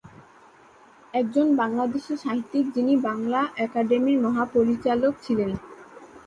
একজন 1.13 1.47
বাংলাদেশি 1.55 2.13
সাহিত্যিক 2.17 2.65
যিনি 2.75 2.93
বাংলা 3.07 3.41
একাডেমির 3.57 4.17
মহাপরিচালক 4.25 5.13
ছিলেন। 5.25 5.51